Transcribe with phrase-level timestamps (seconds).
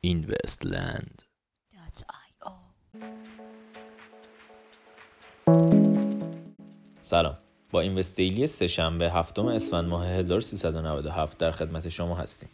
[0.00, 1.22] InvestLand
[7.00, 7.38] سلام.
[7.70, 12.48] با InvestDaily سه‌شنبه هفتم اسفند ماه 1397 در خدمت شما هستیم.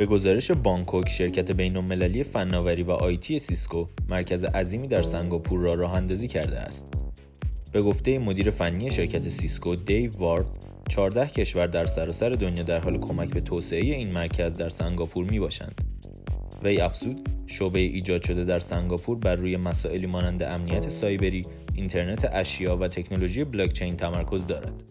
[0.00, 5.74] به گزارش بانکوک شرکت بین المللی فناوری و IT Cisco مرکز عظیمی در سنگاپور را
[5.74, 6.86] راه اندازی کرده است.
[7.72, 10.46] به گفته مدیر فنی شرکت Cisco دیو وارد
[10.88, 15.40] 14 کشور در سراسر دنیا در حال کمک به توسعه این مرکز در سنگاپور می
[15.40, 15.80] باشند.
[16.64, 22.76] وی افزود شعبه ایجاد شده در سنگاپور بر روی مسائلی مانند امنیت سایبری، اینترنت اشیا
[22.76, 24.84] و تکنولوژی بلاکچین تمرکز دارد.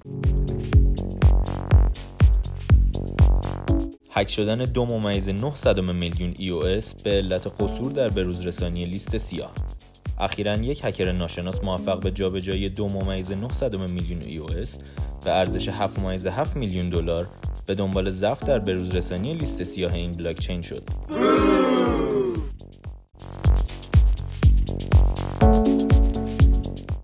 [4.20, 9.52] هک شدن دو ممیز 900 میلیون EOS به علت قصور در بروز رسانی لیست سیاه
[10.20, 14.70] اخیرا یک هکر ناشناس موفق به جابجایی دو ممیز 900 میلیون EOS
[15.26, 17.28] به ارزش 7 میلیون دلار
[17.66, 20.84] به دنبال ضعف در بروز رسانی لیست سیاه این بلاکچین شد.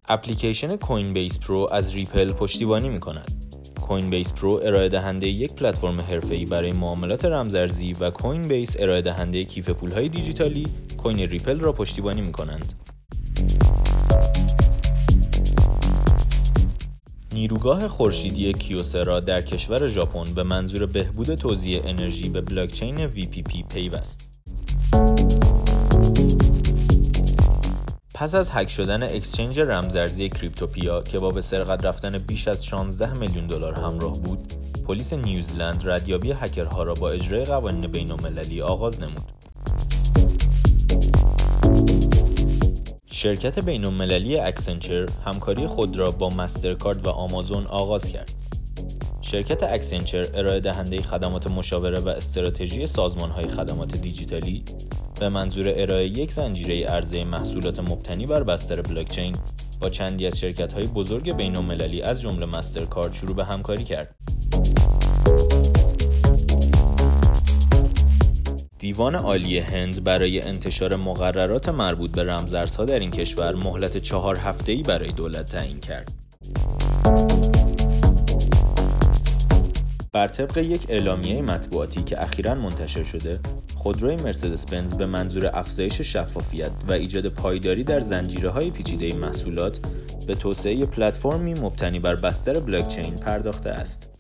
[0.10, 3.45] اپلیکیشن Coinbase Pro از Ripple پشتیبانی می کند.
[3.86, 9.70] Coinbase Pro ارائه دهنده یک پلتفرم حرفه‌ای برای معاملات رمزارزی و Coinbase ارائه دهنده کیف
[9.70, 12.74] پولهای دیجیتالی coin Ripple را پشتیبانی می کنند.
[17.34, 24.28] نیروگاه خورشیدی کیوسرا در کشور ژاپن به منظور بهبود توزیع انرژی به بلاکچین VPP پیوست.
[28.18, 33.14] پس از هک شدن اکسچنج رمزارزی کریپتوپیا که با به سرقت رفتن بیش از 16
[33.14, 34.54] میلیون دلار همراه بود،
[34.88, 39.32] پلیس نیوزلند ردیابی هکرها را با اجرای قوانین بین‌المللی آغاز نمود.
[43.06, 48.45] شرکت بین‌المللی Accenture همکاری خود را با Mastercard و آمازون آغاز کرد.
[49.32, 54.64] شرکت Accenture ارائه دهنده خدمات مشاوره و استراتژی سازمان های خدمات دیجیتالی
[55.20, 59.36] به منظور ارائه یک زنجیره عرضه محصولات مبتنی بر بستر بلاکچین
[59.80, 64.16] با چندی از شرکت های بزرگ بین المللی از جمله Mastercard شروع به همکاری کرد.
[68.80, 74.82] دیوان عالی هند برای انتشار مقررات مربوط به رمزارزها در این کشور مهلت چهار هفته‌ای
[74.84, 76.25] برای دولت تعیین کرد.
[80.16, 83.40] بر طبق یک اعلامیه مطبوعاتی که اخیرا منتشر شده
[83.78, 89.80] خودروی مرسدس بنز به منظور افزایش شفافیت و ایجاد پایداری در زنجیره های پیچیده محصولات
[90.28, 94.12] به توسعه پلتفرمی مبتنی بر بستر بلاکچین پرداخته است.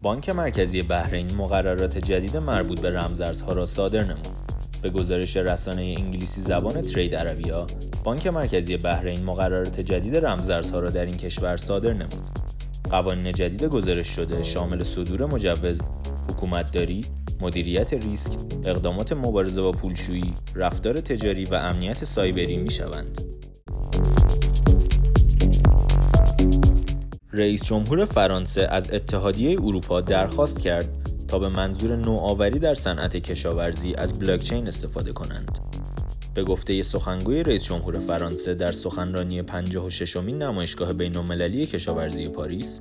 [0.00, 4.61] بانک مرکزی بحرین مقررات جدید مربوط به رمزارزها را صادر نمود.
[4.82, 7.66] به گزارش رسانه انگلیسی زبان ترید عربیا
[8.04, 12.30] بانک مرکزی بحرین مقررات جدید رمزارزها را در این کشور صادر نمود
[12.90, 15.80] قوانین جدید گزارش شده شامل صدور مجوز
[16.30, 17.00] حکومتداری
[17.40, 18.32] مدیریت ریسک
[18.64, 23.22] اقدامات مبارزه با پولشویی رفتار تجاری و امنیت سایبری می شوند.
[27.32, 31.01] رئیس جمهور فرانسه از اتحادیه اروپا درخواست کرد
[31.38, 35.58] به منظور نوآوری در صنعت کشاورزی از بلاکچین استفاده کنند.
[36.34, 42.80] به گفته سخنگوی رئیس جمهور فرانسه در سخنرانی 56 مین نمایشگاه بین‌المللی کشاورزی پاریس،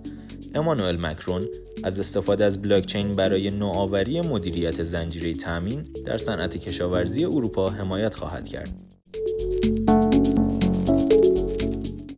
[0.56, 1.44] امانوئل مکرون
[1.84, 8.48] از استفاده از بلاکچین برای نوآوری مدیریت زنجیره تامین در صنعت کشاورزی اروپا حمایت خواهد
[8.48, 8.74] کرد.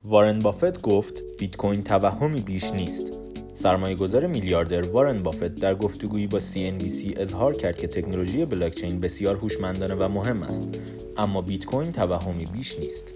[0.03, 3.22] وارن بافت گفت بیت کوین توهمی بیش نیست
[3.53, 9.35] سرمایه گذار میلیاردر وارن بافت در گفتگویی با CNBC اظهار کرد که تکنولوژی بلاکچین بسیار
[9.35, 10.79] هوشمندانه و مهم است
[11.17, 13.13] اما بیت کوین توهمی بیش نیست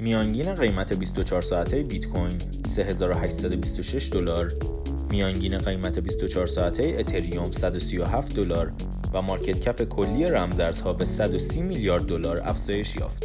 [0.00, 4.52] میانگین قیمت 24 ساعته بیت کوین 3826 دلار
[5.10, 8.72] میانگین قیمت 24 ساعته اتریوم 137 دلار
[9.12, 13.24] و مارکت کپ کلی رمزارزها به 130 میلیارد دلار افزایش یافت.